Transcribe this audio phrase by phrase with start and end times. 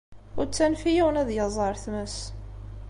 [0.39, 2.17] Ur ttanef i yiwen ad yaẓ ar tmes.